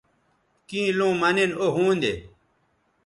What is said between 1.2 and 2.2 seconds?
نن او ھوندے